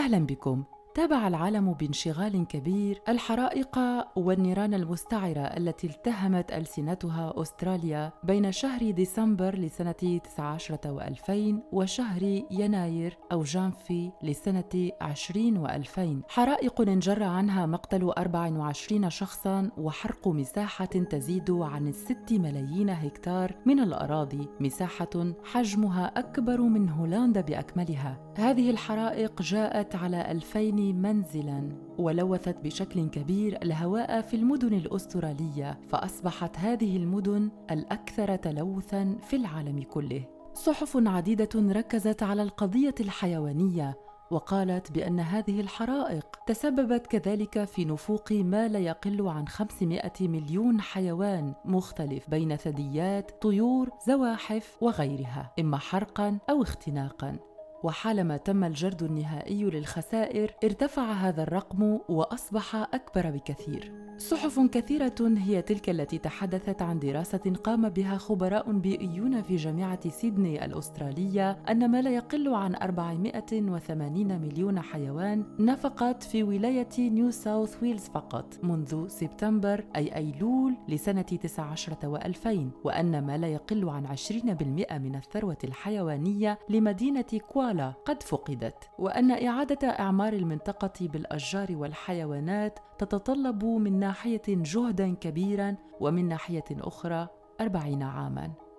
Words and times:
أهلا 0.00 0.18
بكم. 0.26 0.64
تابع 0.94 1.28
العالم 1.28 1.72
بانشغال 1.72 2.46
كبير 2.46 3.02
الحرائق 3.08 3.78
والنيران 4.16 4.74
المستعرة 4.74 5.40
التي 5.40 5.86
التهمت 5.86 6.52
ألسنتها 6.52 7.32
أستراليا 7.36 8.12
بين 8.24 8.52
شهر 8.52 8.90
ديسمبر 8.90 9.58
لسنة 9.58 9.92
19 9.92 10.76
و2000 10.76 11.54
وشهر 11.72 12.22
يناير 12.50 13.18
أو 13.32 13.42
جانفي 13.42 14.12
لسنة 14.22 14.90
20 15.00 15.66
و2000 15.68 16.00
حرائق 16.28 16.80
انجر 16.80 17.22
عنها 17.22 17.66
مقتل 17.66 18.04
24 18.04 19.10
شخصا 19.10 19.70
وحرق 19.78 20.28
مساحة 20.28 20.84
تزيد 20.84 21.50
عن 21.50 21.92
6 21.92 22.38
ملايين 22.38 22.90
هكتار 22.90 23.54
من 23.66 23.80
الأراضي 23.80 24.48
مساحة 24.60 25.34
حجمها 25.44 26.06
أكبر 26.06 26.60
من 26.60 26.88
هولندا 26.88 27.40
بأكملها. 27.40 28.32
هذه 28.36 28.70
الحرائق 28.70 29.42
جاءت 29.42 29.96
على 29.96 30.30
2000 30.30 30.79
منزلا 30.80 31.68
ولوثت 31.98 32.56
بشكل 32.64 33.08
كبير 33.08 33.62
الهواء 33.62 34.20
في 34.20 34.36
المدن 34.36 34.74
الأسترالية 34.74 35.80
فأصبحت 35.88 36.58
هذه 36.58 36.96
المدن 36.96 37.50
الأكثر 37.70 38.36
تلوثا 38.36 39.16
في 39.22 39.36
العالم 39.36 39.82
كله 39.82 40.24
صحف 40.54 40.96
عديدة 41.06 41.48
ركزت 41.54 42.22
على 42.22 42.42
القضية 42.42 42.94
الحيوانية 43.00 43.96
وقالت 44.30 44.92
بأن 44.92 45.20
هذه 45.20 45.60
الحرائق 45.60 46.26
تسببت 46.46 47.06
كذلك 47.06 47.64
في 47.64 47.84
نفوق 47.84 48.32
ما 48.32 48.68
لا 48.68 48.78
يقل 48.78 49.28
عن 49.28 49.48
500 49.48 50.12
مليون 50.20 50.80
حيوان 50.80 51.54
مختلف 51.64 52.30
بين 52.30 52.56
ثدييات، 52.56 53.42
طيور، 53.42 53.90
زواحف 54.06 54.76
وغيرها، 54.80 55.52
إما 55.60 55.78
حرقا 55.78 56.38
أو 56.50 56.62
اختناقا. 56.62 57.38
وحالما 57.82 58.36
تم 58.36 58.64
الجرد 58.64 59.02
النهائي 59.02 59.64
للخسائر 59.64 60.54
ارتفع 60.64 61.12
هذا 61.12 61.42
الرقم 61.42 61.98
وأصبح 62.08 62.76
أكبر 62.76 63.30
بكثير. 63.30 64.10
صحف 64.20 64.60
كثيرة 64.60 65.14
هي 65.20 65.62
تلك 65.62 65.90
التي 65.90 66.18
تحدثت 66.18 66.82
عن 66.82 66.98
دراسة 66.98 67.52
قام 67.64 67.88
بها 67.88 68.18
خبراء 68.18 68.72
بيئيون 68.72 69.42
في 69.42 69.56
جامعة 69.56 70.08
سيدني 70.08 70.64
الأسترالية 70.64 71.50
أن 71.50 71.90
ما 71.90 72.02
لا 72.02 72.10
يقل 72.10 72.54
عن 72.54 72.74
480 72.74 74.40
مليون 74.40 74.80
حيوان 74.80 75.44
نفقت 75.58 76.22
في 76.22 76.42
ولاية 76.42 76.88
نيو 76.98 77.30
ساوث 77.30 77.82
ويلز 77.82 78.04
فقط 78.04 78.58
منذ 78.62 79.08
سبتمبر 79.08 79.84
أي 79.96 80.16
أيلول 80.16 80.74
لسنة 80.88 81.22
19 81.22 81.94
و2000 81.94 82.84
وأن 82.84 83.26
ما 83.26 83.38
لا 83.38 83.48
يقل 83.48 83.88
عن 83.88 84.16
20% 84.16 84.92
من 84.92 85.16
الثروة 85.16 85.58
الحيوانية 85.64 86.58
لمدينة 86.68 87.40
كوا 87.48 87.69
قال 87.70 87.94
قد 88.04 88.22
فقدت. 88.22 88.90
وأن 88.98 89.46
إعادة 89.46 89.88
أعمار 89.88 90.32
المنطقة 90.32 91.08
بالأشجار 91.08 91.76
والحيوانات 91.76 92.78
تتطلب 92.98 93.64
من 93.64 93.98
ناحية 93.98 94.42
جهدا 94.48 95.14
كبيرا 95.14 95.76
ومن 96.00 96.28
ناحية 96.28 96.64
أخرى 96.70 97.28
أربعين 97.60 98.02
عاماً. 98.02 98.69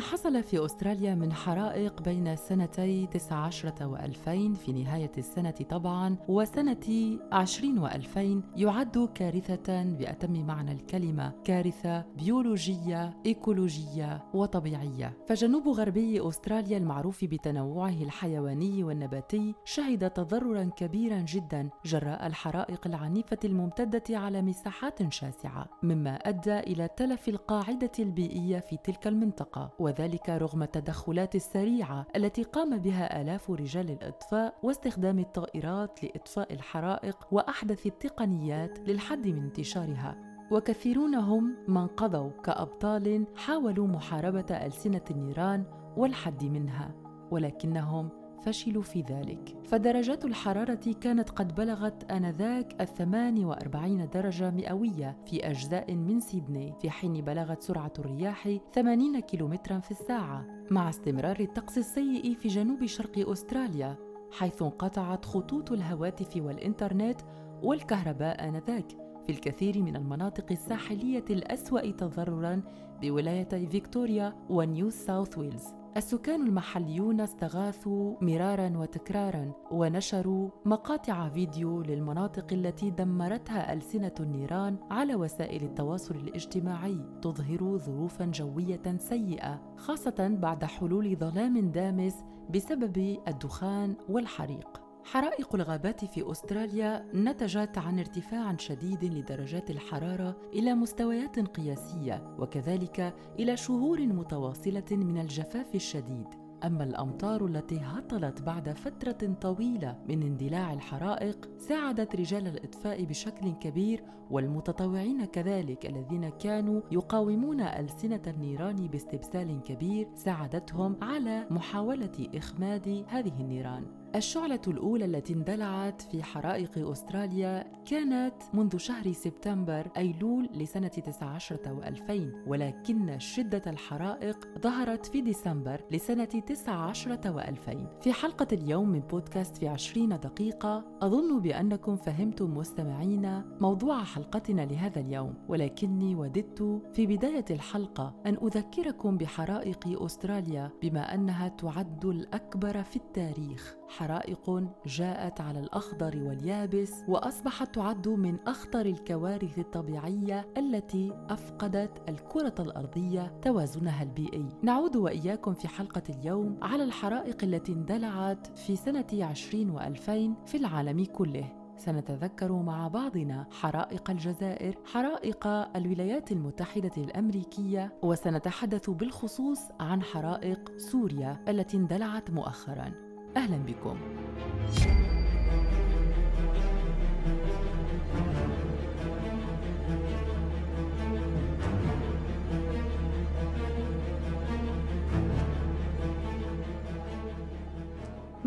ما 0.00 0.06
حصل 0.06 0.42
في 0.42 0.64
أستراليا 0.64 1.14
من 1.14 1.32
حرائق 1.32 2.02
بين 2.02 2.36
سنتي 2.36 3.06
19 3.06 3.70
و2000 3.70 4.58
في 4.58 4.72
نهاية 4.72 5.12
السنة 5.18 5.50
طبعا 5.50 6.16
وسنة 6.28 7.18
20 7.32 7.88
و2000 7.88 8.18
يعد 8.56 9.08
كارثة 9.14 9.82
بأتم 9.84 10.46
معنى 10.46 10.72
الكلمة 10.72 11.32
كارثة 11.44 12.04
بيولوجية 12.16 13.16
إيكولوجية 13.26 14.24
وطبيعية. 14.34 15.16
فجنوب 15.28 15.68
غربي 15.68 16.28
أستراليا 16.28 16.78
المعروف 16.78 17.24
بتنوعه 17.24 18.02
الحيواني 18.02 18.84
والنباتي 18.84 19.54
شهد 19.64 20.10
تضررا 20.10 20.70
كبيرا 20.76 21.18
جدا 21.18 21.70
جراء 21.84 22.26
الحرائق 22.26 22.86
العنيفة 22.86 23.38
الممتدة 23.44 24.18
على 24.18 24.42
مساحات 24.42 25.12
شاسعة 25.12 25.66
مما 25.82 26.14
أدى 26.14 26.58
إلى 26.58 26.88
تلف 26.96 27.28
القاعدة 27.28 27.92
البيئية 27.98 28.58
في 28.58 28.76
تلك 28.76 29.06
المنطقة. 29.06 29.70
وذلك 29.90 30.28
رغم 30.28 30.62
التدخلات 30.62 31.34
السريعة 31.34 32.06
التي 32.16 32.42
قام 32.42 32.78
بها 32.78 33.22
آلاف 33.22 33.50
رجال 33.50 33.90
الإطفاء 33.90 34.54
واستخدام 34.62 35.18
الطائرات 35.18 36.04
لإطفاء 36.04 36.52
الحرائق 36.52 37.16
وأحدث 37.30 37.86
التقنيات 37.86 38.78
للحد 38.78 39.26
من 39.26 39.42
انتشارها. 39.42 40.16
وكثيرون 40.50 41.14
هم 41.14 41.56
من 41.68 41.86
قضوا 41.86 42.30
كأبطال 42.30 43.26
حاولوا 43.36 43.86
محاربة 43.86 44.46
ألسنة 44.50 45.04
النيران 45.10 45.64
والحد 45.96 46.44
منها 46.44 46.94
ولكنهم 47.30 48.08
فشلوا 48.42 48.82
في 48.82 49.00
ذلك. 49.00 49.56
فدرجات 49.64 50.24
الحرارة 50.24 50.94
كانت 51.00 51.30
قد 51.30 51.54
بلغت 51.54 52.12
آنذاك 52.12 52.80
الثمان 52.80 53.44
وأربعين 53.44 54.08
درجة 54.08 54.50
مئوية 54.50 55.16
في 55.26 55.50
أجزاء 55.50 55.94
من 55.94 56.20
سيدني 56.20 56.74
في 56.80 56.90
حين 56.90 57.12
بلغت 57.12 57.62
سرعة 57.62 57.92
الرياح 57.98 58.58
80 58.74 59.20
كيلومترا 59.20 59.78
في 59.78 59.90
الساعة 59.90 60.46
مع 60.70 60.88
استمرار 60.88 61.40
الطقس 61.40 61.78
السيء 61.78 62.34
في 62.34 62.48
جنوب 62.48 62.86
شرق 62.86 63.30
أستراليا 63.30 63.96
حيث 64.32 64.62
انقطعت 64.62 65.24
خطوط 65.24 65.72
الهواتف 65.72 66.36
والإنترنت 66.36 67.20
والكهرباء 67.62 68.48
آنذاك. 68.48 68.92
في 69.26 69.32
الكثير 69.32 69.82
من 69.82 69.96
المناطق 69.96 70.46
الساحلية 70.50 71.24
الأسوأ 71.30 71.90
تضرراً 71.90 72.62
بولايتي 73.02 73.66
فيكتوريا 73.66 74.34
ونيو 74.50 74.90
ساوث 74.90 75.38
ويلز. 75.38 75.79
السكان 75.96 76.46
المحليون 76.46 77.20
استغاثوا 77.20 78.16
مرارا 78.20 78.72
وتكرارا 78.76 79.52
ونشروا 79.70 80.48
مقاطع 80.64 81.28
فيديو 81.28 81.82
للمناطق 81.82 82.52
التي 82.52 82.90
دمرتها 82.90 83.72
ألسنة 83.72 84.14
النيران 84.20 84.76
على 84.90 85.14
وسائل 85.14 85.62
التواصل 85.62 86.16
الاجتماعي 86.16 86.98
تظهر 87.22 87.78
ظروفا 87.78 88.24
جوية 88.24 88.96
سيئة 88.96 89.74
خاصة 89.76 90.28
بعد 90.40 90.64
حلول 90.64 91.16
ظلام 91.16 91.70
دامس 91.70 92.14
بسبب 92.50 93.18
الدخان 93.28 93.96
والحريق. 94.08 94.89
حرائق 95.04 95.54
الغابات 95.54 96.04
في 96.04 96.30
أستراليا 96.30 97.06
نتجت 97.14 97.78
عن 97.78 97.98
ارتفاع 97.98 98.56
شديد 98.56 99.04
لدرجات 99.04 99.70
الحرارة 99.70 100.36
إلى 100.52 100.74
مستويات 100.74 101.38
قياسية 101.38 102.36
وكذلك 102.38 103.14
إلى 103.38 103.56
شهور 103.56 104.00
متواصلة 104.00 104.84
من 104.90 105.18
الجفاف 105.18 105.74
الشديد. 105.74 106.26
أما 106.64 106.84
الأمطار 106.84 107.46
التي 107.46 107.80
هطلت 107.82 108.42
بعد 108.42 108.68
فترة 108.68 109.34
طويلة 109.40 109.98
من 110.08 110.22
اندلاع 110.22 110.72
الحرائق 110.72 111.48
ساعدت 111.58 112.16
رجال 112.16 112.46
الإطفاء 112.46 113.04
بشكل 113.04 113.52
كبير 113.52 114.04
والمتطوعين 114.30 115.24
كذلك 115.24 115.86
الذين 115.86 116.28
كانوا 116.28 116.80
يقاومون 116.90 117.60
ألسنة 117.60 118.22
النيران 118.26 118.76
باستبسال 118.76 119.62
كبير 119.62 120.08
ساعدتهم 120.14 120.96
على 121.02 121.46
محاولة 121.50 122.28
إخماد 122.34 123.04
هذه 123.08 123.40
النيران. 123.40 123.99
الشعلة 124.14 124.60
الأولى 124.68 125.04
التي 125.04 125.32
اندلعت 125.32 126.02
في 126.02 126.22
حرائق 126.22 126.90
أستراليا 126.90 127.72
كانت 127.84 128.34
منذ 128.54 128.76
شهر 128.76 129.12
سبتمبر 129.12 129.90
أيلول 129.96 130.48
لسنة 130.54 130.88
19 130.88 131.56
و2000 131.56 132.48
ولكن 132.48 133.18
شدة 133.18 133.62
الحرائق 133.66 134.48
ظهرت 134.58 135.06
في 135.06 135.20
ديسمبر 135.20 135.80
لسنة 135.90 136.24
19 136.24 137.16
و2000 137.16 138.02
في 138.02 138.12
حلقة 138.12 138.46
اليوم 138.52 138.88
من 138.88 139.00
بودكاست 139.00 139.56
في 139.56 139.68
20 139.68 140.08
دقيقة 140.08 140.84
أظن 141.02 141.40
بأنكم 141.40 141.96
فهمتم 141.96 142.56
مستمعين 142.56 143.42
موضوع 143.60 144.04
حلقتنا 144.04 144.62
لهذا 144.62 145.00
اليوم 145.00 145.34
ولكني 145.48 146.14
وددت 146.14 146.82
في 146.92 147.06
بداية 147.06 147.44
الحلقة 147.50 148.14
أن 148.26 148.36
أذكركم 148.42 149.16
بحرائق 149.16 150.02
أستراليا 150.02 150.70
بما 150.82 151.14
أنها 151.14 151.48
تعد 151.48 152.04
الأكبر 152.04 152.82
في 152.82 152.96
التاريخ. 152.96 153.79
حرائق 153.90 154.64
جاءت 154.86 155.40
على 155.40 155.60
الأخضر 155.60 156.16
واليابس 156.16 156.92
وأصبحت 157.08 157.74
تعد 157.74 158.08
من 158.08 158.38
أخطر 158.46 158.86
الكوارث 158.86 159.58
الطبيعية 159.58 160.46
التي 160.56 161.12
أفقدت 161.30 162.08
الكرة 162.08 162.54
الأرضية 162.58 163.32
توازنها 163.42 164.02
البيئي. 164.02 164.48
نعود 164.62 164.96
وإياكم 164.96 165.54
في 165.54 165.68
حلقة 165.68 166.02
اليوم 166.08 166.58
على 166.62 166.84
الحرائق 166.84 167.44
التي 167.44 167.72
اندلعت 167.72 168.58
في 168.58 168.76
سنة 168.76 169.06
20 169.12 169.78
و2000 169.78 170.46
في 170.46 170.56
العالم 170.56 171.04
كله. 171.04 171.60
سنتذكر 171.76 172.52
مع 172.52 172.88
بعضنا 172.88 173.46
حرائق 173.50 174.10
الجزائر 174.10 174.74
حرائق 174.84 175.46
الولايات 175.76 176.32
المتحدة 176.32 176.90
الأمريكية 176.96 177.92
وسنتحدث 178.02 178.90
بالخصوص 178.90 179.60
عن 179.80 180.02
حرائق 180.02 180.78
سوريا 180.78 181.44
التي 181.48 181.76
اندلعت 181.76 182.30
مؤخرا 182.30 183.09
أهلا 183.36 183.56
بكم. 183.56 183.96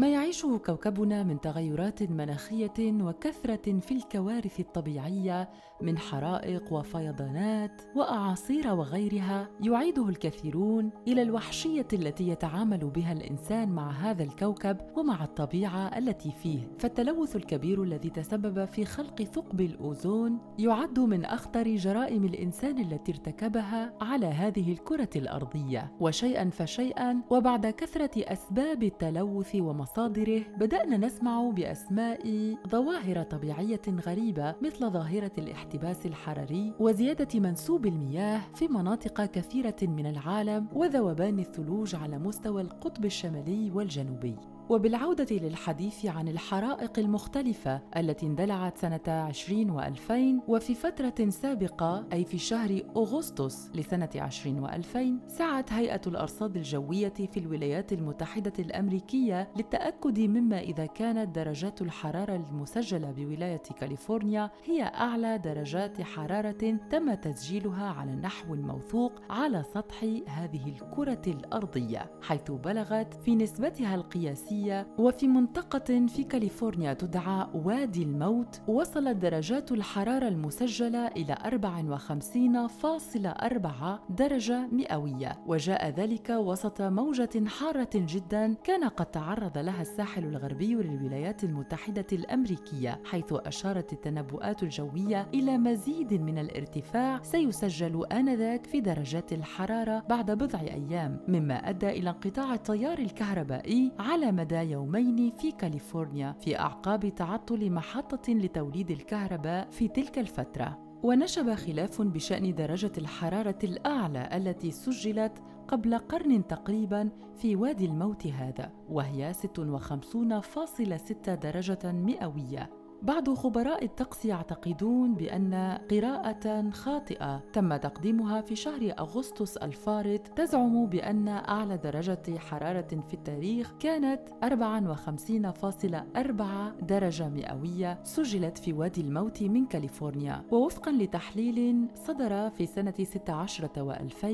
ما 0.03 0.09
يعيشه 0.09 0.57
كوكبنا 0.65 1.23
من 1.23 1.41
تغيرات 1.41 2.03
مناخية 2.03 2.73
وكثرة 2.79 3.79
في 3.79 3.91
الكوارث 3.91 4.59
الطبيعية 4.59 5.50
من 5.81 5.97
حرائق 5.97 6.73
وفيضانات 6.73 7.81
وأعاصير 7.95 8.67
وغيرها 8.73 9.50
يعيده 9.61 10.09
الكثيرون 10.09 10.89
إلى 11.07 11.21
الوحشية 11.21 11.88
التي 11.94 12.27
يتعامل 12.27 12.89
بها 12.89 13.11
الإنسان 13.11 13.69
مع 13.69 13.91
هذا 13.91 14.23
الكوكب 14.23 14.77
ومع 14.97 15.23
الطبيعة 15.23 15.97
التي 15.97 16.31
فيه. 16.31 16.71
فالتلوث 16.79 17.35
الكبير 17.35 17.83
الذي 17.83 18.09
تسبب 18.09 18.65
في 18.65 18.85
خلق 18.85 19.21
ثقب 19.21 19.61
الأوزون 19.61 20.39
يعد 20.59 21.00
من 21.00 21.25
أخطر 21.25 21.75
جرائم 21.75 22.25
الإنسان 22.25 22.79
التي 22.79 23.11
ارتكبها 23.11 23.94
على 24.01 24.27
هذه 24.27 24.71
الكرة 24.71 25.09
الأرضية. 25.15 25.91
وشيئا 26.00 26.50
فشيئا 26.50 27.21
وبعد 27.29 27.67
كثرة 27.67 28.33
أسباب 28.33 28.83
التلوث 28.83 29.55
ومصادره 29.97 30.41
بدأنا 30.57 30.97
نسمع 30.97 31.49
بأسماء 31.49 32.21
ظواهر 32.67 33.23
طبيعية 33.23 33.81
غريبة 34.07 34.55
مثل 34.61 34.89
ظاهرة 34.89 35.31
الاحتباس 35.37 36.05
الحراري 36.05 36.73
وزيادة 36.79 37.39
منسوب 37.39 37.85
المياه 37.85 38.41
في 38.55 38.67
مناطق 38.67 39.25
كثيرة 39.25 39.75
من 39.81 40.05
العالم 40.05 40.67
وذوبان 40.73 41.39
الثلوج 41.39 41.95
على 41.95 42.17
مستوى 42.17 42.61
القطب 42.61 43.05
الشمالي 43.05 43.71
والجنوبي. 43.71 44.35
وبالعودة 44.69 45.27
للحديث 45.31 46.06
عن 46.06 46.27
الحرائق 46.27 47.00
المختلفة 47.00 47.81
التي 47.98 48.25
اندلعت 48.25 48.77
سنة 48.77 49.01
20 49.07 49.81
و2000 49.81 50.44
وفي 50.48 50.75
فترة 50.75 51.30
سابقة 51.30 52.06
أي 52.13 52.25
في 52.25 52.38
شهر 52.38 52.81
أغسطس 52.95 53.69
لسنة 53.75 54.10
20 54.15 54.68
و2000 54.68 55.27
سعت 55.27 55.74
هيئة 55.74 56.01
الأرصاد 56.07 56.57
الجوية 56.57 57.13
في 57.13 57.38
الولايات 57.38 57.94
المتحدة 57.94 58.54
الأمريكية 58.60 59.50
للتأكد 59.57 60.19
مما 60.19 60.60
إذا 60.60 60.86
كانت 60.86 61.36
درجات 61.36 61.81
الحرارة 61.81 62.36
المسجلة 62.36 63.12
بولاية 63.12 63.63
كاليفورنيا 63.80 64.51
هي 64.65 64.83
أعلى 64.83 65.38
درجات 65.38 66.01
حرارة 66.01 66.77
تم 66.92 67.13
تسجيلها 67.13 67.89
على 67.89 68.12
النحو 68.12 68.54
الموثوق 68.54 69.12
على 69.30 69.63
سطح 69.63 70.04
هذه 70.27 70.68
الكرة 70.68 71.21
الأرضية 71.27 72.12
حيث 72.21 72.51
بلغت 72.51 73.13
في 73.13 73.36
نسبتها 73.36 73.95
القياسية 73.95 74.52
الشمسية 74.53 74.88
وفي 74.97 75.27
منطقة 75.27 76.05
في 76.07 76.23
كاليفورنيا 76.23 76.94
تدعى 76.94 77.47
وادي 77.53 78.03
الموت 78.03 78.61
وصلت 78.67 79.17
درجات 79.17 79.71
الحرارة 79.71 80.27
المسجلة 80.27 81.07
إلى 81.07 81.35
54.4 81.35 84.00
درجة 84.09 84.67
مئوية. 84.71 85.39
وجاء 85.47 85.89
ذلك 85.89 86.29
وسط 86.29 86.81
موجة 86.81 87.45
حارة 87.47 87.89
جدا 87.95 88.53
كان 88.63 88.83
قد 88.83 89.05
تعرض 89.05 89.57
لها 89.57 89.81
الساحل 89.81 90.25
الغربي 90.25 90.75
للولايات 90.75 91.44
المتحدة 91.44 92.07
الأمريكية 92.11 93.00
حيث 93.05 93.33
أشارت 93.33 93.94
التنبؤات 93.94 94.63
الجوية 94.63 95.27
إلى 95.33 95.57
مزيد 95.57 96.13
من 96.13 96.38
الارتفاع 96.38 97.21
سيسجل 97.23 98.05
آنذاك 98.11 98.65
في 98.65 98.81
درجات 98.81 99.33
الحرارة 99.33 100.03
بعد 100.09 100.31
بضع 100.31 100.59
أيام 100.59 101.19
مما 101.27 101.69
أدى 101.69 101.89
إلى 101.89 102.09
انقطاع 102.09 102.53
التيار 102.53 103.00
الكهربائي 103.00 103.91
على 104.00 104.31
مدى 104.43 104.71
يومين 104.71 105.31
في 105.31 105.51
كاليفورنيا 105.51 106.35
في 106.39 106.59
أعقاب 106.59 107.15
تعطل 107.15 107.71
محطة 107.71 108.33
لتوليد 108.33 108.91
الكهرباء 108.91 109.67
في 109.71 109.87
تلك 109.87 110.19
الفترة. 110.19 110.79
ونشب 111.03 111.53
خلاف 111.53 112.01
بشأن 112.01 112.55
درجة 112.55 112.91
الحرارة 112.97 113.59
الأعلى 113.63 114.29
التي 114.33 114.71
سجلت 114.71 115.43
قبل 115.67 115.97
قرن 115.97 116.47
تقريبا 116.47 117.09
في 117.35 117.55
وادي 117.55 117.85
الموت 117.85 118.27
هذا 118.27 118.71
وهي 118.89 119.33
56.6 119.33 121.35
درجة 121.35 121.91
مئوية. 121.91 122.82
بعض 123.03 123.33
خبراء 123.33 123.85
الطقس 123.85 124.25
يعتقدون 124.25 125.15
بأن 125.15 125.77
قراءة 125.91 126.69
خاطئة 126.69 127.44
تم 127.53 127.75
تقديمها 127.75 128.41
في 128.41 128.55
شهر 128.55 128.94
أغسطس 129.00 129.57
الفارط 129.57 130.27
تزعم 130.27 130.85
بأن 130.85 131.27
أعلى 131.27 131.77
درجة 131.77 132.38
حرارة 132.38 133.03
في 133.07 133.13
التاريخ 133.13 133.73
كانت 133.79 134.21
54.4 134.44 136.83
درجة 136.83 137.29
مئوية 137.29 138.03
سجلت 138.03 138.57
في 138.57 138.73
وادي 138.73 139.01
الموت 139.01 139.44
من 139.44 139.65
كاليفورنيا. 139.65 140.44
ووفقا 140.51 140.91
لتحليل 140.91 141.88
صدر 141.95 142.50
في 142.50 142.65
سنة 142.65 142.94
16 143.03 143.67
و2000 143.67 144.27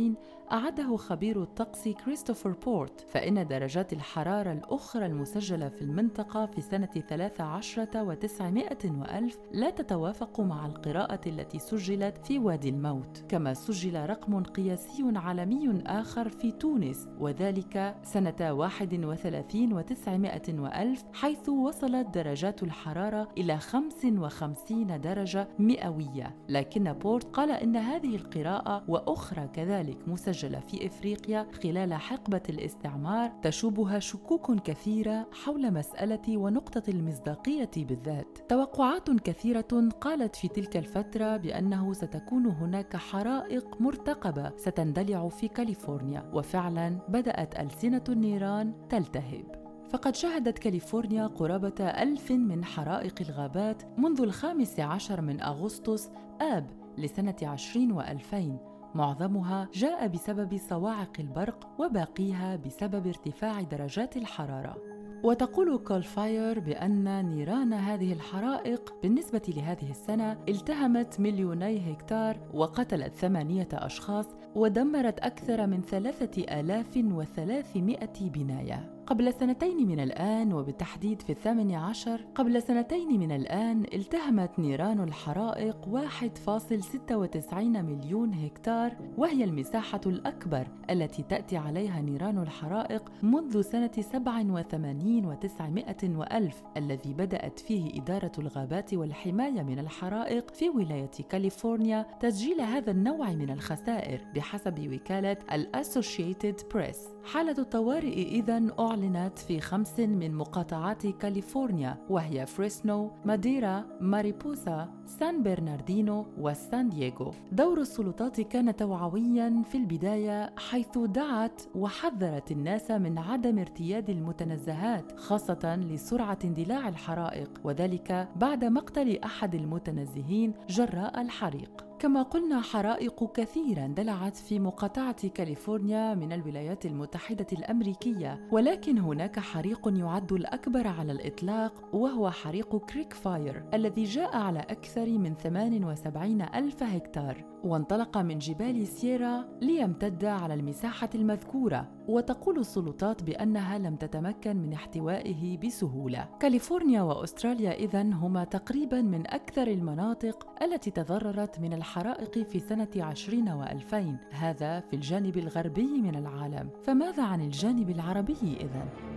أعده 0.52 0.98
خبير 0.98 1.44
الطقس 1.44 1.88
كريستوفر 1.88 2.52
بورت 2.52 3.06
فإن 3.10 3.48
درجات 3.48 3.94
الحرارة 3.94 4.52
الأخرى 4.52 5.06
المسجلة 5.06 5.70
في 5.70 5.82
المنطقة 5.82 6.46
في 6.46 6.62
سنة 6.62 6.86
13 6.86 7.86
و900 7.86 8.86
وألف 8.86 9.38
لا 9.52 9.70
تتوافق 9.70 10.42
مع 10.42 10.66
القراءة 10.66 11.30
التي 11.30 11.60
سجلت 11.60 12.18
في 12.28 12.40
وادي 12.40 12.70
الموت. 12.70 13.24
كما 13.30 13.54
سجل 13.54 14.10
رقم 14.10 14.44
قياسي 14.44 15.12
عالمي 15.16 15.84
آخر 15.86 16.30
في 16.30 16.52
تونس 16.52 17.08
وذلك 17.20 17.96
سنة 18.04 18.54
31 18.54 19.84
و900 19.84 20.50
وألف 20.50 21.04
حيث 21.14 21.50
وصلت 21.50 22.08
درجات 22.08 22.64
الحرارة 22.64 23.28
إلى 23.38 23.58
55 23.58 25.02
درجة 25.02 25.48
مئوية. 25.60 26.36
لكن 26.50 26.94
بورت 26.94 27.36
قال 27.36 27.52
إن 27.52 27.76
هذه 27.76 28.16
القراءة 28.16 28.84
وأخرى 28.88 29.48
كذلك 29.54 30.08
مسجلة 30.08 30.39
مسجلة 30.40 30.60
في 30.60 30.88
إفريقيا 30.88 31.48
خلال 31.64 31.94
حقبة 31.94 32.42
الاستعمار 32.50 33.32
تشوبها 33.42 34.00
شكوك 34.00 34.62
كثيرة 34.62 35.28
حول 35.32 35.74
مسألة 35.74 36.38
ونقطة 36.38 36.84
المصداقية 36.88 37.72
بالذات. 37.78 38.38
توقعات 38.50 39.10
كثيرة 39.10 39.90
قالت 40.02 40.36
في 40.36 40.48
تلك 40.48 40.78
الفترة 40.78 41.38
بأنه 41.38 41.94
ستكون 41.94 42.46
هناك 42.46 42.96
حرائق 42.96 43.82
مرتقبة 43.82 44.52
ستندلع 44.58 45.30
في 45.30 45.48
كاليفورنيا، 45.48 46.32
وفعلا 46.34 46.90
بدأت 47.10 47.60
ألسنة 47.60 48.04
النيران 48.10 48.74
تلتهب. 48.90 49.70
فقد 49.90 50.16
شهدت 50.16 50.60
كاليفورنيا 50.60 51.28
قرابة 51.28 51.86
ألف 51.86 52.32
من 52.32 52.66
حرائق 52.66 53.16
الغابات 53.22 53.84
منذ 53.98 54.22
الخامس 54.22 54.80
عشر 54.80 55.22
من 55.22 55.42
أغسطس 55.42 56.10
آب 56.42 56.70
لسنة 56.98 57.36
عشرين 57.44 57.92
وألفين 57.92 58.69
معظمها 58.96 59.68
جاء 59.74 60.08
بسبب 60.08 60.58
صواعق 60.58 61.20
البرق 61.20 61.68
وباقيها 61.80 62.56
بسبب 62.56 63.08
ارتفاع 63.08 63.62
درجات 63.62 64.18
الحرارة. 64.18 64.78
وتقول 65.24 65.78
Cal 65.78 66.04
Fire 66.04 66.60
بأن 66.60 67.26
نيران 67.26 67.74
هذه 67.74 68.14
الحرائق 68.14 68.94
بالنسبة 69.04 69.42
لهذه 69.48 69.90
السنة 69.92 70.38
التهمت 70.50 71.20
مليوني 71.20 71.94
هكتار 71.94 72.38
وقتلت 72.54 73.16
ثمانية 73.16 73.68
أشخاص 73.74 74.26
ودمرت 74.56 75.20
أكثر 75.20 75.68
من 75.68 75.82
ثلاثة 75.82 76.60
آلاف 76.60 76.98
وثلاثمائة 76.98 78.30
بناية. 78.30 78.99
قبل 79.10 79.34
سنتين 79.34 79.88
من 79.88 80.00
الآن 80.00 80.54
وبالتحديد 80.54 81.22
في 81.22 81.30
الثامن 81.30 81.76
عشر. 81.76 82.26
قبل 82.36 82.62
سنتين 82.62 83.20
من 83.20 83.32
الآن 83.32 83.86
التهمت 83.94 84.60
نيران 84.60 85.04
الحرائق 85.04 85.78
1.96 85.86 87.82
مليون 87.82 88.34
هكتار 88.34 88.96
وهي 89.18 89.44
المساحة 89.44 90.02
الأكبر 90.06 90.68
التي 90.90 91.24
تأتي 91.24 91.58
عليها 91.58 92.02
نيران 92.02 92.38
الحرائق 92.38 93.12
منذ 93.24 93.62
سنة 93.62 93.92
87 94.12 95.36
و900 95.36 96.04
وألف 96.04 96.64
الذي 96.78 97.14
بدأت 97.14 97.60
فيه 97.60 98.02
إدارة 98.02 98.32
الغابات 98.40 98.94
والحماية 98.94 99.64
من 99.64 99.80
الحرائق 99.80 100.54
في 100.54 100.70
ولاية 100.70 101.12
كاليفورنيا 101.30 102.06
تسجيل 102.20 102.62
هذا 102.62 102.92
النوع 102.92 103.32
من 103.32 103.50
الخسائر 103.50 104.22
بحسب 104.36 104.94
وكالة 104.94 105.38
الأسوشيتد 105.52 106.62
بريس 106.74 107.00
حالة 107.24 107.56
الطوارئ 107.60 108.24
إذا 108.24 108.60
أعلنت 109.00 109.40
في 109.40 109.60
خمس 109.60 110.00
من 110.00 110.36
مقاطعات 110.36 111.08
كاليفورنيا 111.08 111.98
وهي 112.10 112.46
فريسنو، 112.46 113.12
ماديرا، 113.26 113.86
ماريبوسا، 114.02 114.90
سان 115.06 115.44
برناردينو 115.44 116.26
وسان 116.38 116.90
دييغو. 116.90 117.32
دور 117.52 117.82
السلطات 117.82 118.42
كان 118.42 118.76
توعويا 118.76 119.64
في 119.72 119.78
البداية 119.78 120.54
حيث 120.58 120.98
دعت 120.98 121.62
وحذرت 121.76 122.52
الناس 122.52 122.92
من 122.92 123.18
عدم 123.18 123.60
ارتياد 123.60 124.10
المتنزهات 124.10 125.20
خاصة 125.20 125.76
لسرعة 125.76 126.40
اندلاع 126.46 126.90
الحرائق 126.90 127.50
وذلك 127.64 128.28
بعد 128.36 128.66
مقتل 128.66 129.20
أحد 129.24 129.56
المتنزهين 129.56 130.54
جراء 130.70 131.22
الحريق. 131.22 131.89
كما 132.00 132.22
قلنا 132.22 132.62
حرائق 132.62 133.32
كثيرة 133.32 133.86
اندلعت 133.86 134.36
في 134.36 134.60
مقاطعة 134.60 135.28
كاليفورنيا 135.28 136.16
من 136.16 136.34
الولايات 136.34 136.86
المتحدة 136.86 137.48
الأمريكية 137.54 138.48
ولكن 138.52 138.98
هناك 138.98 139.40
حريق 139.40 139.88
يعد 139.88 140.32
الأكبر 140.32 140.88
على 140.88 141.12
الإطلاق 141.12 141.96
وهو 141.96 142.32
حريق 142.32 142.76
Creek 142.76 143.14
Fire 143.14 143.64
الذي 143.74 144.04
جاء 144.04 144.38
على 144.38 144.60
أكثر 144.60 145.06
من 145.10 145.34
78 145.34 146.42
ألف 146.42 146.84
هكتار. 146.84 147.46
وانطلق 147.64 148.18
من 148.18 148.40
جبال 148.40 148.88
سييرا 148.88 149.46
ليمتد 149.62 150.26
على 150.26 150.54
المساحة 150.54 151.10
المذكورة 151.16 151.88
وتقول 152.08 152.60
السلطات 152.60 153.24
بأنها 153.24 153.78
لم 153.78 153.96
تتمكن 153.96 154.58
من 154.58 154.74
احتوائه 154.74 155.58
بسهولة. 155.58 156.30
كاليفورنيا 156.40 157.02
وأستراليا 157.02 157.72
إذن 157.72 158.14
هما 158.14 158.44
تقريبا 158.44 159.02
من 159.02 159.28
أكثر 159.28 159.68
المناطق 159.68 160.64
التي 160.64 160.92
تضررت 160.92 161.60
من 161.60 161.74
الحرائق 161.74 162.38
في 162.40 162.60
سنة 162.60 162.90
عشرين 162.96 163.50
وألفين. 163.50 164.18
هذا 164.32 164.80
في 164.80 164.96
الجانب 164.96 165.38
الغربي 165.38 166.02
من 166.02 166.16
العالم. 166.16 166.70
فماذا 166.84 167.24
عن 167.24 167.42
الجانب 167.42 167.90
العربي 167.90 168.58
إذن؟ 168.60 169.09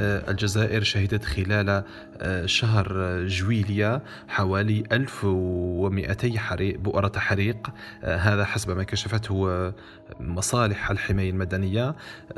الجزائر 0.00 0.82
شهدت 0.82 1.24
خلال 1.24 1.84
آه، 2.20 2.46
شهر 2.46 3.18
جويليا 3.26 4.02
حوالي 4.28 4.84
1200 4.92 6.38
حريق 6.38 6.78
بؤرة 6.78 7.12
حريق. 7.16 7.68
آه، 8.04 8.16
هذا 8.16 8.44
حسب 8.44 8.76
ما 8.76 8.82
كشفته 8.82 9.72
مصالح 10.20 10.90
الحماية 10.90 11.30
المدنية. 11.30 11.96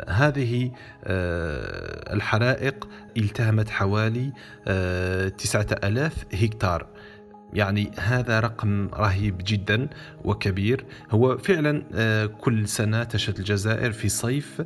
هذه 0.09 0.71
الحرائق 2.13 2.89
التهمت 3.17 3.71
حوالي 3.71 4.33
9000 5.39 6.25
هكتار. 6.35 6.87
يعني 7.53 7.91
هذا 7.99 8.41
رقم 8.41 8.89
رهيب 8.95 9.43
جدا 9.47 9.89
وكبير. 10.25 10.85
هو 11.11 11.39
فعلا 11.39 11.83
كل 12.27 12.69
سنة 12.69 13.05
تشهد 13.05 13.39
الجزائر 13.39 13.93
في 13.93 14.09
صيف 14.09 14.63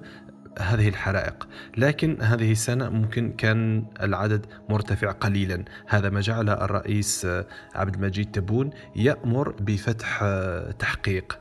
هذه 0.59 0.89
الحرائق. 0.89 1.49
لكن 1.77 2.23
هذه 2.23 2.53
السنة 2.53 2.89
ممكن 2.89 3.33
كان 3.33 3.85
العدد 4.03 4.47
مرتفع 4.69 5.11
قليلا. 5.11 5.65
هذا 5.89 6.11
ما 6.11 6.21
جعل 6.21 6.49
الرئيس 6.51 7.27
عبد 7.75 7.95
المجيد 7.95 8.31
تبون 8.31 8.71
يأمر 8.97 9.55
بفتح 9.61 10.25
تحقيق. 10.79 11.39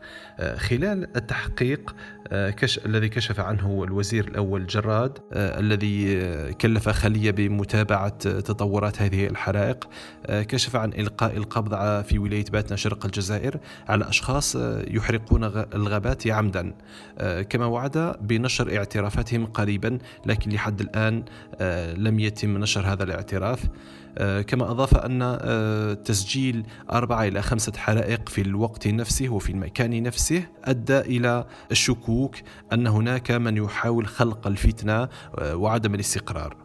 خلال 0.56 1.18
التحقيق 1.18 1.96
كش... 2.32 2.86
الذي 2.86 3.10
كشف 3.10 3.40
عنه 3.40 3.84
الوزير 3.84 4.28
الأول 4.28 4.68
جراد 4.68 5.20
الذي 5.34 6.54
كلف 6.54 6.90
خلية 6.90 7.32
بمتابعة 7.32 8.18
تطورات 8.20 9.02
هذه 9.02 9.28
الحرائق 9.28 9.90
كشف 10.30 10.76
عن 10.76 10.94
إلقاء 10.94 11.38
القبض 11.38 12.04
في 12.04 12.20
ولاية 12.20 12.46
باتنا 12.52 12.78
شرق 12.78 13.06
الجزائر 13.06 13.58
على 13.88 14.10
أشخاص 14.10 14.56
يحرقون 14.88 15.44
الغابات 15.74 16.28
عمدا. 16.28 16.74
كما 17.50 17.66
وعد 17.66 18.16
بنشر 18.22 18.78
اعترافاتهم 18.78 19.46
قريبا 19.46 19.98
لكن 20.26 20.52
لحد 20.52 20.82
الآن 20.82 21.24
لم 21.98 22.20
يتم 22.20 22.58
نشر 22.58 22.82
هذا 22.82 23.04
الاعتراف. 23.04 23.64
آه، 23.64 23.70
كما 24.42 24.72
أضاف 24.72 24.98
أن 24.98 25.22
آه، 25.22 25.94
تسجيل 25.94 26.66
أربعة 26.92 27.24
إلى 27.24 27.42
خمسة 27.42 27.72
حرائق 27.78 28.30
في 28.30 28.42
الوقت 28.42 28.88
نفسه 28.88 29.30
وفي 29.30 29.52
المكان 29.52 30.04
نفسه 30.04 30.44
أدى 30.64 31.00
إلى 31.00 31.46
الشكوك 31.72 32.36
أن 32.74 32.88
هناك 32.88 33.32
من 33.32 33.58
يحاول 33.58 34.08
خلق 34.08 34.48
الفتنة 34.48 35.10
آه، 35.40 35.56
وعدم 35.56 35.96
الاستقرار. 35.96 36.58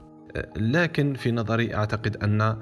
لكن 0.56 1.14
في 1.14 1.32
نظري 1.32 1.74
أعتقد 1.74 2.16
أن 2.16 2.56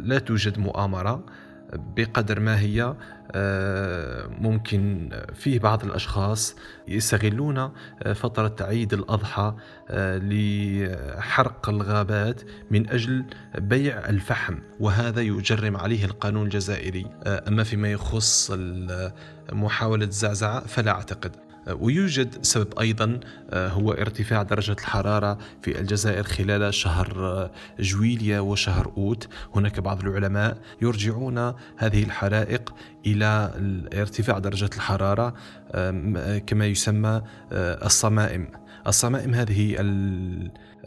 لا 0.00 0.18
توجد 0.18 0.58
مؤامرة. 0.58 1.24
بقدر 1.72 2.40
ما 2.40 2.60
هي 2.60 2.94
آه، 3.32 4.26
ممكن 4.26 5.10
فيه 5.34 5.58
بعض 5.58 5.84
الأشخاص 5.84 6.56
يستغلون 6.88 7.58
آه، 7.58 8.12
فترة 8.12 8.56
عيد 8.60 8.92
الأضحى 8.92 9.54
آه، 9.88 10.18
لحرق 10.22 11.68
الغابات 11.68 12.42
من 12.70 12.90
أجل 12.90 13.24
بيع 13.58 14.08
الفحم 14.08 14.58
وهذا 14.80 15.20
يجرم 15.20 15.76
عليه 15.76 16.04
القانون 16.04 16.44
الجزائري. 16.44 17.06
أما 17.26 17.64
فيما 17.64 17.92
يخص 17.92 18.52
محاولة 19.52 20.04
الزعزعة 20.04 20.60
فلا 20.60 20.90
أعتقد. 20.90 21.49
ويوجد 21.68 22.44
سبب 22.44 22.78
أيضا 22.78 23.20
آه، 23.50 23.68
هو 23.68 23.92
ارتفاع 23.92 24.42
درجة 24.42 24.72
الحرارة 24.72 25.38
في 25.62 25.80
الجزائر 25.80 26.22
خلال 26.22 26.74
شهر 26.74 27.26
آه، 27.26 27.50
جويليا 27.80 28.40
وشهر 28.40 28.92
أوت. 28.96 29.28
هناك 29.54 29.80
بعض 29.80 30.06
العلماء 30.06 30.58
يرجعون 30.82 31.38
هذه 31.76 32.02
الحرائق 32.02 32.74
إلى 33.06 33.52
ارتفاع 33.94 34.38
درجة 34.38 34.70
الحرارة 34.76 35.34
كما 36.46 36.66
يسمى 36.66 37.22
آه، 37.52 37.86
الصمائم. 37.86 38.48
الصمائم 38.86 39.34
هذه 39.34 39.76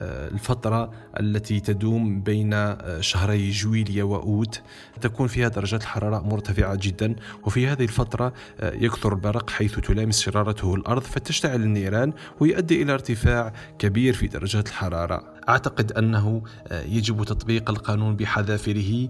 الفترة 0.02 0.92
التي 1.20 1.60
تدوم 1.60 2.22
بين 2.22 2.76
شهري 3.00 3.50
جويليا 3.50 4.04
وأوت 4.04 4.62
تكون 5.02 5.28
فيها 5.28 5.48
درجات 5.48 5.82
الحرارة 5.82 6.20
مرتفعة 6.20 6.78
جدا 6.82 7.16
وفي 7.44 7.68
هذه 7.68 7.84
الفترة 7.84 8.34
يكثر 8.64 9.14
البرق 9.14 9.50
حيث 9.50 9.80
تلامس 9.80 10.22
شرارته 10.22 10.76
الأرض 10.76 11.02
فتشتعل 11.02 11.62
النيران 11.64 12.14
ويؤدي 12.40 12.82
إلى 12.82 12.94
ارتفاع 12.94 13.54
كبير 13.80 14.14
في 14.14 14.28
درجات 14.28 14.68
الحرارة. 14.68 15.33
أعتقد 15.50 15.92
أنه 15.92 16.42
يجب 16.72 17.24
تطبيق 17.24 17.70
القانون 17.70 18.16
بحذافيره 18.16 19.10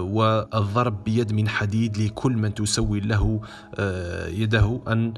والضرب 0.00 1.04
بيد 1.04 1.32
من 1.32 1.48
حديد 1.48 1.98
لكل 1.98 2.32
من 2.32 2.54
تسوي 2.54 3.00
له 3.00 3.40
يده 4.28 4.80
أن 4.88 5.14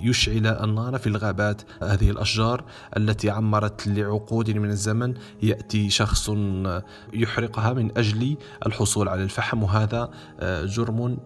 يشعل 0.00 0.46
النار 0.46 0.98
في 0.98 1.06
الغابات. 1.06 1.62
هذه 1.82 2.10
الأشجار 2.10 2.64
التي 2.96 3.30
عمرت 3.30 3.86
لعقود 3.86 4.50
من 4.50 4.70
الزمن 4.70 5.14
يأتي 5.42 5.90
شخص 5.90 6.30
يحرقها 7.12 7.72
من 7.72 7.98
أجل 7.98 8.36
الحصول 8.66 9.08
على 9.08 9.22
الفحم 9.22 9.62
وهذا 9.62 10.10
جرم 10.64 11.18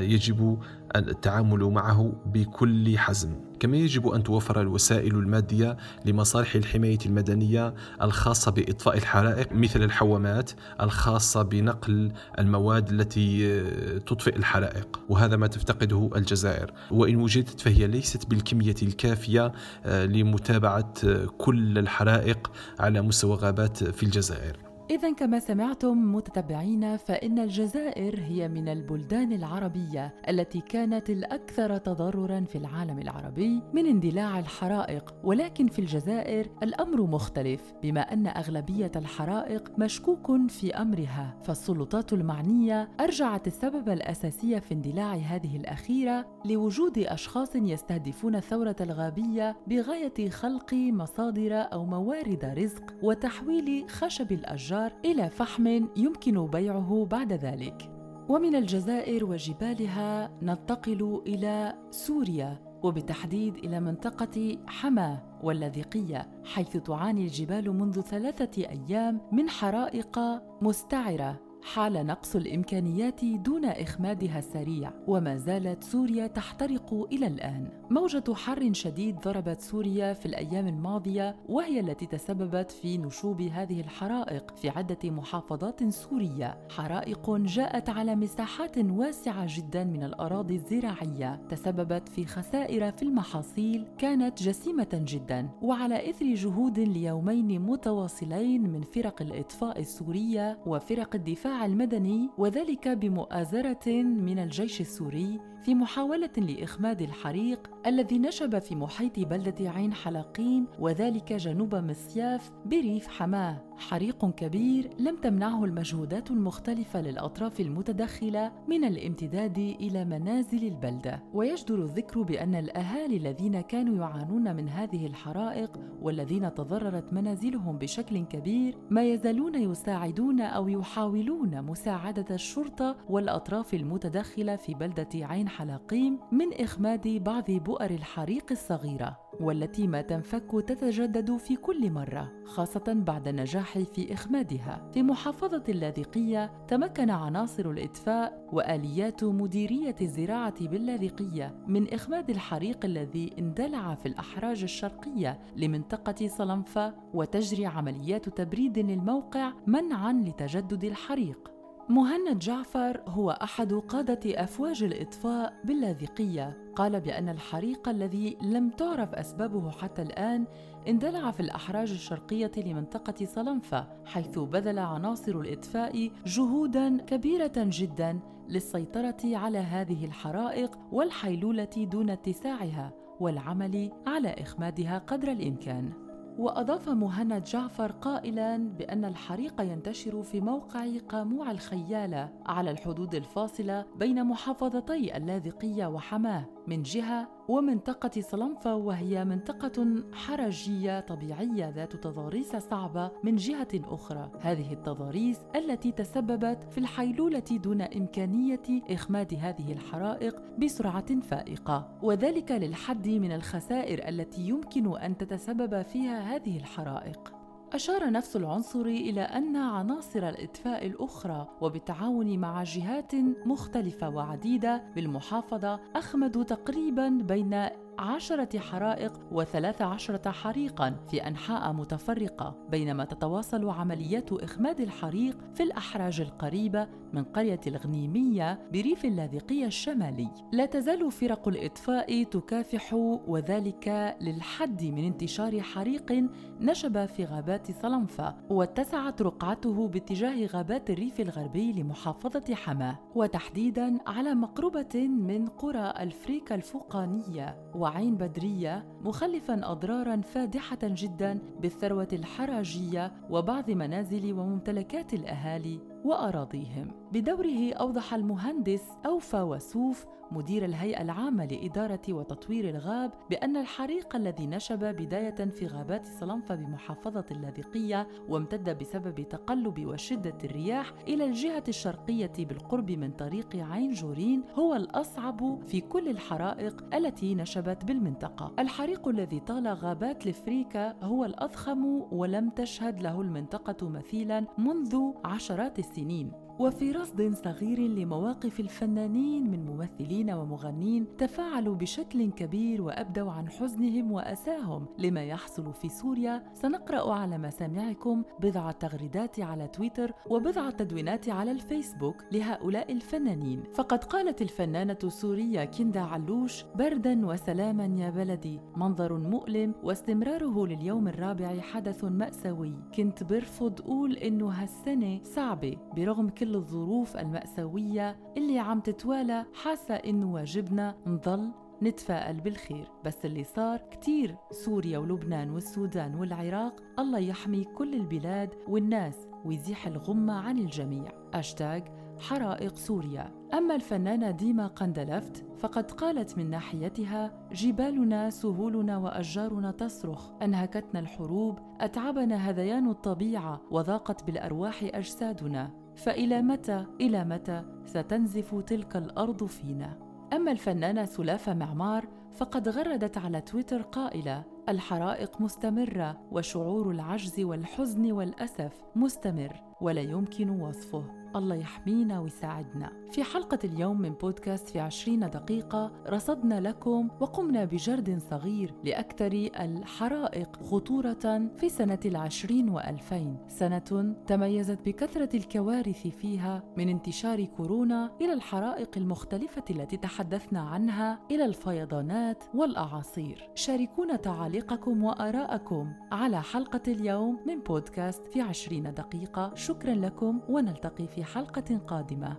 يجب 0.00 0.58
التعامل 0.96 1.64
معه 1.64 2.12
بكل 2.26 2.98
حزم. 2.98 3.45
كما 3.60 3.76
يجب 3.76 4.08
أن 4.08 4.22
توفر 4.22 4.60
الوسائل 4.60 5.14
المادية 5.14 5.76
لمصالح 6.04 6.54
الحماية 6.54 6.98
المدنية 7.06 7.74
الخاصة 8.02 8.50
بإطفاء 8.50 8.96
الحرائق 8.96 9.52
مثل 9.52 9.82
الحوامات 9.82 10.50
الخاصة 10.80 11.42
بنقل 11.42 12.12
المواد 12.38 12.90
التي 12.90 13.60
تطفئ 14.00 14.36
الحرائق 14.36 15.00
وهذا 15.08 15.36
ما 15.36 15.46
تفتقده 15.46 16.10
الجزائر. 16.16 16.72
وإن 16.90 17.16
وجدت 17.16 17.60
فهي 17.60 17.86
ليست 17.86 18.30
بالكمية 18.30 18.74
الكافية 18.82 19.52
آه، 19.84 20.06
لمتابعة 20.06 20.92
كل 21.38 21.78
الحرائق 21.78 22.50
على 22.80 23.02
مستوى 23.02 23.36
غابات 23.36 23.84
في 23.84 24.02
الجزائر. 24.02 24.65
إذا 24.90 25.12
كما 25.12 25.38
سمعتم 25.38 26.14
متتبعين 26.14 26.96
فإن 26.96 27.38
الجزائر 27.38 28.20
هي 28.20 28.48
من 28.48 28.68
البلدان 28.68 29.32
العربية 29.32 30.14
التي 30.28 30.60
كانت 30.60 31.10
الأكثر 31.10 31.76
تضررا 31.76 32.40
في 32.40 32.58
العالم 32.58 32.98
العربي 32.98 33.62
من 33.72 33.86
اندلاع 33.86 34.38
الحرائق، 34.38 35.14
ولكن 35.24 35.68
في 35.68 35.78
الجزائر 35.78 36.46
الأمر 36.62 37.02
مختلف 37.02 37.60
بما 37.82 38.00
أن 38.00 38.26
أغلبية 38.26 38.92
الحرائق 38.96 39.78
مشكوك 39.78 40.50
في 40.50 40.74
أمرها، 40.74 41.36
فالسلطات 41.42 42.12
المعنية 42.12 42.88
أرجعت 43.00 43.46
السبب 43.46 43.88
الأساسي 43.88 44.60
في 44.60 44.74
اندلاع 44.74 45.14
هذه 45.14 45.56
الأخيرة 45.56 46.26
لوجود 46.44 46.98
أشخاص 46.98 47.56
يستهدفون 47.56 48.36
الثورة 48.36 48.76
الغابية 48.80 49.56
بغاية 49.66 50.30
خلق 50.30 50.74
مصادر 50.74 51.52
أو 51.52 51.86
موارد 51.86 52.44
رزق 52.44 52.94
وتحويل 53.02 53.84
خشب 53.90 54.32
الأشجار 54.32 54.75
الأشجار 54.76 54.92
إلى 55.04 55.30
فحم 55.30 55.66
يمكن 55.96 56.46
بيعه 56.46 57.06
بعد 57.10 57.32
ذلك. 57.32 57.90
ومن 58.28 58.56
الجزائر 58.56 59.24
وجبالها 59.24 60.30
ننتقل 60.42 61.22
إلى 61.26 61.74
سوريا 61.90 62.58
وبالتحديد 62.82 63.56
إلى 63.56 63.80
منطقة 63.80 64.58
حما 64.66 65.18
واللاذقية 65.42 66.28
حيث 66.44 66.76
تعاني 66.76 67.24
الجبال 67.24 67.70
منذ 67.70 68.00
ثلاثة 68.00 68.62
أيام 68.68 69.20
من 69.32 69.48
حرائق 69.48 70.18
مستعرة 70.62 71.45
حال 71.74 72.06
نقص 72.06 72.36
الإمكانيات 72.36 73.24
دون 73.24 73.64
إخمادها 73.64 74.38
السريع 74.38 74.92
وما 75.06 75.36
زالت 75.36 75.84
سوريا 75.84 76.26
تحترق 76.26 77.08
إلى 77.12 77.26
الآن. 77.26 77.68
موجة 77.90 78.34
حر 78.34 78.72
شديد 78.72 79.16
ضربت 79.20 79.60
سوريا 79.60 80.12
في 80.12 80.26
الأيام 80.26 80.66
الماضية 80.66 81.36
وهي 81.48 81.80
التي 81.80 82.06
تسببت 82.06 82.70
في 82.70 82.98
نشوب 82.98 83.40
هذه 83.40 83.80
الحرائق 83.80 84.56
في 84.56 84.68
عدة 84.68 85.10
محافظات 85.10 85.88
سورية. 85.88 86.58
حرائق 86.70 87.30
جاءت 87.30 87.88
على 87.88 88.14
مساحات 88.14 88.78
واسعة 88.78 89.46
جدا 89.48 89.84
من 89.84 90.02
الأراضي 90.02 90.54
الزراعية. 90.54 91.40
تسببت 91.48 92.08
في 92.08 92.26
خسائر 92.26 92.92
في 92.92 93.02
المحاصيل 93.02 93.86
كانت 93.98 94.42
جسيمة 94.42 94.88
جدا. 94.92 95.48
وعلى 95.62 96.10
إثر 96.10 96.34
جهود 96.34 96.78
ليومين 96.78 97.62
متواصلين 97.62 98.62
من 98.62 98.82
فرق 98.82 99.22
الإطفاء 99.22 99.80
السورية 99.80 100.58
وفرق 100.66 101.14
الدفاع 101.14 101.55
المدني 101.64 102.30
وذلك 102.38 102.88
بمؤازرة 102.88 104.02
من 104.02 104.38
الجيش 104.38 104.80
السوري 104.80 105.40
في 105.66 105.74
محاولة 105.74 106.30
لإخماد 106.36 107.02
الحريق 107.02 107.70
الذي 107.86 108.18
نشب 108.18 108.58
في 108.58 108.74
محيط 108.74 109.18
بلدة 109.18 109.70
عين 109.70 109.92
حلاقين 109.92 110.66
وذلك 110.78 111.32
جنوب 111.32 111.74
مصياف 111.74 112.50
بريف 112.66 113.08
حماة. 113.08 113.62
حريق 113.76 114.30
كبير 114.30 114.90
لم 114.98 115.16
تمنعه 115.16 115.64
المجهودات 115.64 116.30
المختلفة 116.30 117.00
للأطراف 117.00 117.60
المتدخله 117.60 118.52
من 118.68 118.84
الامتداد 118.84 119.58
إلى 119.58 120.04
منازل 120.04 120.64
البلدة. 120.64 121.22
ويجدر 121.34 121.82
الذكر 121.82 122.22
بأن 122.22 122.54
الأهالي 122.54 123.16
الذين 123.16 123.60
كانوا 123.60 123.96
يعانون 123.96 124.56
من 124.56 124.68
هذه 124.68 125.06
الحرائق 125.06 125.80
والذين 126.02 126.54
تضررت 126.54 127.12
منازلهم 127.12 127.78
بشكل 127.78 128.24
كبير 128.24 128.76
ما 128.90 129.04
يزالون 129.04 129.54
يساعدون 129.54 130.40
أو 130.40 130.68
يحاولون 130.68 131.62
مساعدة 131.62 132.34
الشرطة 132.34 132.96
والأطراف 133.08 133.74
المتدخله 133.74 134.56
في 134.56 134.74
بلدة 134.74 135.08
عين 135.14 135.48
حلاقيم 135.56 136.18
من 136.32 136.54
إخماد 136.60 137.08
بعض 137.08 137.50
بؤر 137.50 137.90
الحريق 137.90 138.44
الصغيرة 138.50 139.18
والتي 139.40 139.86
ما 139.86 140.02
تنفك 140.02 140.64
تتجدد 140.66 141.36
في 141.36 141.56
كل 141.56 141.90
مرة 141.90 142.32
خاصة 142.44 142.84
بعد 142.88 143.28
النجاح 143.28 143.78
في 143.78 144.12
إخمادها. 144.12 144.90
في 144.94 145.02
محافظة 145.02 145.62
اللاذقية 145.68 146.66
تمكن 146.68 147.10
عناصر 147.10 147.70
الاطفاء 147.70 148.48
وآليات 148.52 149.24
مديرية 149.24 149.94
الزراعة 150.00 150.68
باللاذقية 150.68 151.54
من 151.66 151.92
إخماد 151.92 152.30
الحريق 152.30 152.84
الذي 152.84 153.30
اندلع 153.38 153.94
في 153.94 154.06
الأحراج 154.06 154.62
الشرقية 154.62 155.40
لمنطقة 155.56 156.28
صلنفة 156.28 156.94
وتجري 157.14 157.66
عمليات 157.66 158.28
تبريد 158.28 158.78
للموقع 158.78 159.52
منعا 159.66 160.12
لتجدد 160.12 160.84
الحريق. 160.84 161.55
مهند 161.88 162.38
جعفر 162.38 163.00
هو 163.08 163.30
أحد 163.30 163.72
قادة 163.72 164.44
أفواج 164.44 164.82
الإطفاء 164.82 165.60
باللاذقية. 165.64 166.72
قال 166.76 167.00
بأن 167.00 167.28
الحريق 167.28 167.88
الذي 167.88 168.36
لم 168.42 168.70
تعرف 168.70 169.14
أسبابه 169.14 169.70
حتى 169.70 170.02
الآن 170.02 170.46
اندلع 170.88 171.30
في 171.30 171.40
الأحراج 171.40 171.90
الشرقية 171.90 172.52
لمنطقة 172.56 173.24
صلنفة 173.24 173.86
حيث 174.04 174.38
بذل 174.38 174.78
عناصر 174.78 175.40
الإطفاء 175.40 176.10
جهودا 176.26 176.96
كبيرة 176.96 177.52
جدا 177.56 178.20
للسيطرة 178.48 179.16
على 179.24 179.58
هذه 179.58 180.04
الحرائق 180.04 180.78
والحيلولة 180.92 181.70
دون 181.76 182.10
اتساعها 182.10 182.92
والعمل 183.20 183.92
على 184.06 184.28
إخمادها 184.28 184.98
قدر 184.98 185.32
الإمكان. 185.32 186.05
وأضاف 186.38 186.88
مهند 186.88 187.44
جعفر 187.44 187.92
قائلا 187.92 188.56
بأن 188.56 189.04
الحريق 189.04 189.60
ينتشر 189.60 190.22
في 190.22 190.40
موقع 190.40 190.86
قاموع 191.08 191.50
الخيالة 191.50 192.32
على 192.46 192.70
الحدود 192.70 193.14
الفاصلة 193.14 193.84
بين 193.96 194.24
محافظتي 194.24 195.16
اللاذقية 195.16 195.86
وحماة. 195.86 196.55
من 196.66 196.82
جهة 196.82 197.28
ومنطقة 197.48 198.20
صلنفة 198.20 198.74
وهي 198.74 199.24
منطقة 199.24 200.04
حرجية 200.12 201.00
طبيعية 201.00 201.68
ذات 201.68 201.96
تضاريس 201.96 202.56
صعبة 202.56 203.10
من 203.24 203.36
جهة 203.36 203.68
أخرى. 203.74 204.30
هذه 204.40 204.72
التضاريس 204.72 205.38
التي 205.56 205.92
تسببت 205.92 206.64
في 206.70 206.78
الحيلولة 206.78 207.38
دون 207.38 207.82
إمكانية 207.82 208.62
إخماد 208.90 209.34
هذه 209.34 209.72
الحرائق 209.72 210.36
بسرعة 210.58 211.20
فائقة. 211.20 211.98
وذلك 212.02 212.52
للحد 212.52 213.08
من 213.08 213.32
الخسائر 213.32 214.08
التي 214.08 214.48
يمكن 214.48 214.96
أن 214.96 215.16
تتسبب 215.16 215.82
فيها 215.82 216.36
هذه 216.36 216.56
الحرائق. 216.56 217.35
أشار 217.76 218.10
نفس 218.10 218.36
العنصر 218.36 218.80
إلى 218.80 219.20
أن 219.20 219.56
عناصر 219.56 220.28
الإطفاء 220.28 220.86
الأخرى 220.86 221.48
وبالتعاون 221.60 222.38
مع 222.38 222.62
جهات 222.62 223.14
مختلفة 223.46 224.08
وعديدة 224.08 224.82
بالمحافظة 224.94 225.80
أخمدوا 225.96 226.42
تقريبا 226.44 227.08
بين 227.08 227.68
عشرة 227.98 228.58
حرائق 228.58 229.12
وثلاث 229.32 229.82
عشرة 229.82 230.30
حريقا 230.30 230.96
في 231.10 231.26
أنحاء 231.26 231.72
متفرقة 231.72 232.56
بينما 232.70 233.04
تتواصل 233.04 233.68
عمليات 233.68 234.32
إخماد 234.32 234.80
الحريق 234.80 235.38
في 235.54 235.62
الأحراج 235.62 236.20
القريبة 236.20 236.88
من 237.12 237.24
قرية 237.24 237.60
الغنيمية 237.66 238.68
بريف 238.72 239.04
اللاذقية 239.04 239.66
الشمالي. 239.66 240.28
لا 240.52 240.66
تزال 240.66 241.12
فرق 241.12 241.48
الإطفاء 241.48 242.22
تكافح 242.22 242.94
وذلك 243.26 244.16
للحد 244.20 244.84
من 244.84 245.04
انتشار 245.04 245.60
حريق 245.60 246.12
نشب 246.60 247.06
في 247.06 247.24
غابات 247.24 247.82
صلنفة 247.82 248.34
واتسعت 248.50 249.22
رقعته 249.22 249.88
باتجاه 249.88 250.46
غابات 250.46 250.90
الريف 250.90 251.20
الغربي 251.20 251.72
لمحافظة 251.72 252.54
حماة 252.54 252.98
وتحديدا 253.14 253.98
على 254.06 254.34
مقربة 254.34 255.08
من 255.08 255.46
قرى 255.46 255.94
الفريكة 256.00 256.54
الفوقانية 256.54 257.56
وعين 257.86 258.16
بدرية 258.16 258.86
مخلفا 259.00 259.72
أضرارا 259.72 260.20
فادحة 260.20 260.78
جدا 260.82 261.38
بالثروة 261.60 262.08
الحراجية 262.12 263.12
وبعض 263.30 263.70
منازل 263.70 264.32
وممتلكات 264.32 265.14
الأهالي. 265.14 265.80
وأراضيهم 266.04 266.90
بدوره 267.12 267.72
أوضح 267.72 268.14
المهندس 268.14 268.82
أوفى 269.06 269.40
وسوف 269.40 270.06
مدير 270.32 270.64
الهيئة 270.64 271.02
العامة 271.02 271.44
لإدارة 271.44 272.00
وتطوير 272.08 272.68
الغاب 272.68 273.12
بأن 273.30 273.56
الحريق 273.56 274.16
الذي 274.16 274.46
نشب 274.46 274.78
بداية 274.78 275.50
في 275.50 275.66
غابات 275.66 276.06
صلنفة 276.06 276.54
بمحافظة 276.54 277.24
اللاذقية 277.30 278.08
وامتد 278.28 278.78
بسبب 278.78 279.28
تقلب 279.28 279.86
وشدة 279.86 280.38
الرياح 280.44 280.92
إلى 281.08 281.24
الجهة 281.24 281.64
الشرقية 281.68 282.32
بالقرب 282.38 282.90
من 282.90 283.10
طريق 283.10 283.56
عين 283.56 283.92
جورين 283.92 284.42
هو 284.54 284.74
الأصعب 284.74 285.62
في 285.66 285.80
كل 285.80 286.08
الحرائق 286.08 286.94
التي 286.94 287.34
نشبت 287.34 287.84
بالمنطقة. 287.84 288.52
الحريق 288.58 289.08
الذي 289.08 289.40
طال 289.40 289.68
غابات 289.68 290.26
لفريكا 290.26 290.96
هو 291.02 291.24
الأضخم 291.24 291.84
ولم 292.12 292.50
تشهد 292.50 293.02
له 293.02 293.20
المنطقة 293.20 293.88
مثيلا 293.88 294.46
منذ 294.58 295.12
عشرات 295.24 295.78
السنين. 295.90 296.45
وفي 296.58 296.92
رصد 296.92 297.34
صغير 297.34 297.80
لمواقف 297.80 298.60
الفنانين 298.60 299.50
من 299.50 299.66
ممثلين 299.66 300.30
ومغنين 300.30 301.06
تفاعلوا 301.18 301.74
بشكل 301.74 302.30
كبير 302.30 302.82
وأبدوا 302.82 303.32
عن 303.32 303.48
حزنهم 303.48 304.12
وأساهم. 304.12 304.86
لما 304.98 305.24
يحصل 305.24 305.72
في 305.72 305.88
سوريا 305.88 306.42
سنقرأ 306.52 307.12
على 307.12 307.38
مسامعكم 307.38 308.22
بضعه 308.40 308.70
تغريدات 308.70 309.40
على 309.40 309.68
تويتر 309.68 310.12
وبضعه 310.30 310.70
تدوينات 310.70 311.28
على 311.28 311.50
الفيسبوك 311.50 312.16
لهؤلاء 312.32 312.92
الفنانين. 312.92 313.62
فقد 313.74 314.04
قالت 314.04 314.42
الفنانة 314.42 314.98
السورية 315.04 315.64
كندا 315.64 316.00
علوش 316.00 316.64
بردا 316.74 317.26
وسلاما 317.26 317.84
يا 317.84 318.10
بلدي 318.10 318.60
منظر 318.76 319.18
مؤلم 319.18 319.74
واستمراره 319.82 320.66
لليوم 320.66 321.08
الرابع 321.08 321.60
حدث 321.60 322.04
مأساوي. 322.04 322.72
كنت 322.96 323.24
برفض 323.24 323.80
أقول 323.80 324.12
إنه 324.16 324.48
هالسنة 324.48 325.20
صعبة 325.22 325.76
برغم 325.96 326.28
كل 326.28 326.45
كل 326.46 326.54
الظروف 326.54 327.16
المأساوية 327.16 328.16
اللي 328.36 328.58
عم 328.58 328.80
تتوالى 328.80 329.46
حاسة 329.54 329.94
إنه 329.94 330.32
واجبنا 330.32 330.94
نضل 331.06 331.50
نتفائل 331.82 332.40
بالخير. 332.40 332.88
بس 333.04 333.24
اللي 333.24 333.44
صار 333.44 333.78
كتير 333.78 334.36
سوريا 334.50 334.98
ولبنان 334.98 335.50
والسودان 335.50 336.14
والعراق 336.14 336.82
الله 336.98 337.18
يحمي 337.18 337.64
كل 337.64 337.94
البلاد 337.94 338.54
والناس 338.68 339.28
ويزيح 339.44 339.86
الغمة 339.86 340.32
عن 340.32 340.58
الجميع. 340.58 341.12
أشتاج 341.34 341.84
حرائق 342.20 342.76
سوريا. 342.76 343.32
أما 343.54 343.74
الفنانة 343.74 344.30
ديما 344.30 344.66
قندلفت 344.66 345.44
فقد 345.58 345.90
قالت 345.90 346.38
من 346.38 346.50
ناحيتها 346.50 347.48
جبالنا 347.52 348.30
سهولنا 348.30 348.98
وأشجارنا 348.98 349.70
تصرخ. 349.70 350.30
أنهكتنا 350.42 351.00
الحروب 351.00 351.58
أتعبنا 351.80 352.36
هذيان 352.36 352.88
الطبيعة 352.88 353.60
وضاقت 353.70 354.24
بالأرواح 354.24 354.82
أجسادنا. 354.82 355.85
فإلى 355.96 356.42
متى 356.42 356.86
إلى 357.00 357.24
متى 357.24 357.62
ستنزف 357.86 358.54
تلك 358.54 358.96
الأرض 358.96 359.44
فينا؟ 359.44 359.98
أما 360.32 360.52
الفنانة 360.52 361.04
سلافة 361.04 361.54
معمار 361.54 362.08
فقد 362.32 362.68
غردت 362.68 363.18
على 363.18 363.40
تويتر 363.40 363.82
قائلة: 363.82 364.44
الحرائق 364.68 365.40
مستمرة 365.40 366.18
وشعور 366.32 366.90
العجز 366.90 367.40
والحزن 367.40 368.12
والأسف 368.12 368.72
مستمر 368.96 369.62
ولا 369.80 370.00
يمكن 370.00 370.50
وصفه. 370.50 371.04
الله 371.36 371.54
يحمينا 371.56 372.20
ويساعدنا. 372.20 372.92
في 373.12 373.24
حلقة 373.24 373.58
اليوم 373.64 374.00
من 374.00 374.10
بودكاست 374.10 374.68
في 374.68 374.80
عشرين 374.80 375.20
دقيقة 375.20 375.92
رصدنا 376.08 376.60
لكم 376.60 377.08
وقمنا 377.20 377.64
بجرد 377.64 378.18
صغير 378.30 378.74
لأكثر 378.84 379.32
الحرائق 379.60 380.56
خطورة 380.62 381.50
في 381.56 381.68
سنة 381.68 381.98
العشرين 382.04 382.68
وألفين. 382.68 383.36
سنة 383.48 384.14
تميزت 384.26 384.78
بكثرة 384.86 385.36
الكوارث 385.36 386.06
فيها 386.06 386.62
من 386.76 386.88
انتشار 386.88 387.44
كورونا 387.44 388.10
إلى 388.20 388.32
الحرائق 388.32 388.90
المختلفة 388.96 389.64
التي 389.70 389.96
تحدثنا 389.96 390.60
عنها 390.60 391.18
إلى 391.30 391.44
الفيضانات 391.44 392.44
والأعاصير. 392.54 393.48
شاركونا 393.54 394.16
تعاليقكم 394.16 395.04
وآراءكم 395.04 395.92
على 396.12 396.42
حلقة 396.42 396.82
اليوم 396.88 397.40
من 397.46 397.60
بودكاست 397.60 398.26
في 398.26 398.40
عشرين 398.40 398.94
دقيقة. 398.94 399.54
شكرا 399.54 399.94
لكم 399.94 400.40
ونلتقي 400.48 401.06
في 401.06 401.25
حلقة 401.26 401.78
قادمة. 401.86 402.36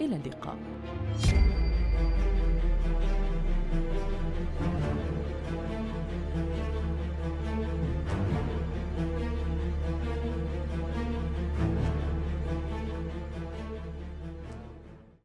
إلى 0.00 0.16
اللقاء. 0.16 0.56